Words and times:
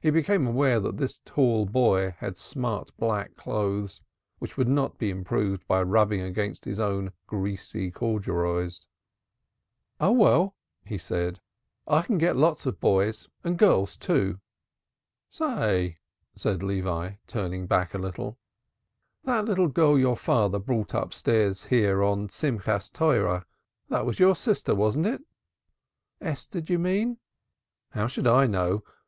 He 0.00 0.10
became 0.10 0.46
aware 0.46 0.78
that 0.78 0.96
this 0.96 1.20
tall 1.24 1.66
boy 1.66 2.14
had 2.18 2.38
smart 2.38 2.96
black 2.96 3.34
clothes, 3.34 4.00
which 4.38 4.56
would 4.56 4.68
not 4.68 4.96
be 4.96 5.10
improved 5.10 5.66
by 5.66 5.82
rubbing 5.82 6.20
against 6.20 6.64
his 6.64 6.78
own 6.78 7.10
greasy 7.26 7.90
corduroys. 7.90 8.86
"Oh, 9.98 10.12
well," 10.12 10.54
he 10.86 10.98
said, 10.98 11.40
"I 11.88 12.02
can 12.02 12.16
get 12.16 12.36
lots 12.36 12.64
of 12.64 12.78
boys, 12.78 13.28
and 13.42 13.58
girls, 13.58 13.96
too." 13.96 14.38
"Say," 15.28 15.98
said 16.36 16.62
Levi, 16.62 17.14
turning 17.26 17.66
back 17.66 17.92
a 17.92 17.98
little. 17.98 18.38
"That 19.24 19.46
little 19.46 19.66
girl 19.66 19.98
your 19.98 20.16
father 20.16 20.60
brought 20.60 20.94
upstairs 20.94 21.64
here 21.66 22.04
on 22.04 22.18
the 22.18 22.22
Rejoicing 22.26 22.54
of 22.80 22.94
the 22.94 23.14
Law, 23.20 23.42
that 23.88 24.06
was 24.06 24.20
your 24.20 24.36
sister, 24.36 24.76
wasn't 24.76 25.06
it?" 25.06 25.22
"Esther, 26.20 26.60
d'ye 26.60 26.76
mean?" 26.76 27.18
"How 27.90 28.06
should 28.06 28.28
I 28.28 28.46
know? 28.46 28.84